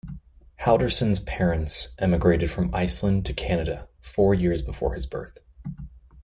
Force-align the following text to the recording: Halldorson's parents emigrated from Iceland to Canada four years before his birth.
Halldorson's 0.61 1.19
parents 1.19 1.89
emigrated 1.99 2.49
from 2.49 2.73
Iceland 2.73 3.23
to 3.27 3.35
Canada 3.35 3.87
four 4.01 4.33
years 4.33 4.63
before 4.63 4.95
his 4.95 5.05
birth. 5.05 5.37